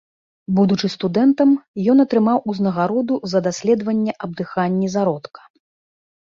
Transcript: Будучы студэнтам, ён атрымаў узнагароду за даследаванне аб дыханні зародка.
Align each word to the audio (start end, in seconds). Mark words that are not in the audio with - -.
Будучы 0.59 0.87
студэнтам, 0.93 1.49
ён 1.93 1.97
атрымаў 2.05 2.37
узнагароду 2.53 3.19
за 3.35 3.43
даследаванне 3.49 4.17
аб 4.29 4.35
дыханні 4.41 4.87
зародка. 4.97 5.39